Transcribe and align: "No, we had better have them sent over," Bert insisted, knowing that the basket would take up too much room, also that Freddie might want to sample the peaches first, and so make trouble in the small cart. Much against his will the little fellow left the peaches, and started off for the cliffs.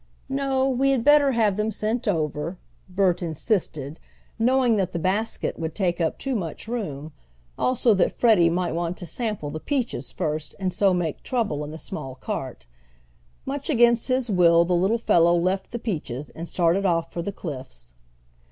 "No, 0.29 0.67
we 0.67 0.89
had 0.89 1.03
better 1.03 1.33
have 1.33 1.57
them 1.57 1.69
sent 1.69 2.07
over," 2.07 2.57
Bert 2.89 3.21
insisted, 3.21 3.99
knowing 4.39 4.75
that 4.77 4.93
the 4.93 4.97
basket 4.97 5.59
would 5.59 5.75
take 5.75 6.01
up 6.01 6.17
too 6.17 6.33
much 6.33 6.67
room, 6.67 7.11
also 7.55 7.93
that 7.93 8.11
Freddie 8.11 8.49
might 8.49 8.71
want 8.71 8.97
to 8.97 9.05
sample 9.05 9.51
the 9.51 9.59
peaches 9.59 10.11
first, 10.11 10.55
and 10.57 10.73
so 10.73 10.91
make 10.95 11.21
trouble 11.21 11.63
in 11.63 11.69
the 11.69 11.77
small 11.77 12.15
cart. 12.15 12.65
Much 13.45 13.69
against 13.69 14.07
his 14.07 14.27
will 14.27 14.65
the 14.65 14.73
little 14.73 14.97
fellow 14.97 15.37
left 15.37 15.69
the 15.69 15.77
peaches, 15.77 16.31
and 16.31 16.49
started 16.49 16.83
off 16.83 17.11
for 17.13 17.21
the 17.21 17.31
cliffs. 17.31 17.93